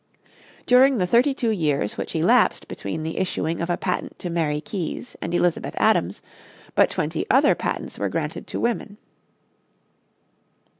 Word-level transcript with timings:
During 0.65 0.97
the 0.97 1.05
thirty 1.05 1.31
two 1.35 1.51
years 1.51 1.95
which 1.95 2.15
elapsed 2.15 2.67
between 2.67 3.03
the 3.03 3.19
issuing 3.19 3.61
of 3.61 3.69
a 3.69 3.77
patent 3.77 4.17
to 4.17 4.31
Mary 4.31 4.59
Kies 4.59 5.15
and 5.21 5.31
Elizabeth 5.31 5.75
Adams, 5.77 6.23
but 6.73 6.89
twenty 6.89 7.23
other 7.29 7.53
patents 7.53 7.99
were 7.99 8.09
granted 8.09 8.47
to 8.47 8.59
women. 8.59 8.97